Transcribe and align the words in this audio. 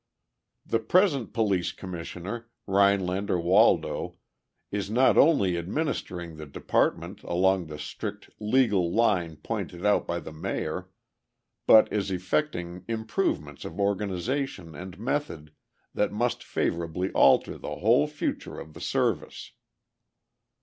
The 0.65 0.79
present 0.79 1.31
Police 1.31 1.71
Commissioner, 1.71 2.49
Rhinelander 2.65 3.39
Waldo, 3.39 4.15
is 4.71 4.89
not 4.89 5.15
only 5.15 5.59
administering 5.59 6.37
the 6.37 6.47
department 6.47 7.21
along 7.21 7.67
the 7.67 7.77
strict 7.77 8.31
legal 8.39 8.91
line 8.91 9.35
pointed 9.35 9.85
out 9.85 10.07
by 10.07 10.19
the 10.19 10.31
Mayor, 10.33 10.89
but 11.67 11.93
is 11.93 12.09
effecting 12.09 12.83
improvements 12.87 13.63
of 13.63 13.79
organization 13.79 14.73
and 14.73 14.97
method 14.97 15.53
that 15.93 16.11
must 16.11 16.43
favorably 16.43 17.11
alter 17.11 17.55
the 17.59 17.75
whole 17.75 18.07
future 18.07 18.59
of 18.59 18.73
the 18.73 18.81
service. 18.81 19.51